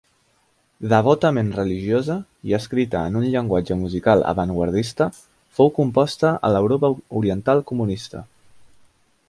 [0.93, 2.15] Devotament religiosa
[2.51, 5.09] i escrita en un llenguatge musical avantguardista,
[5.59, 8.25] fou composta a l'Europa Oriental comunista.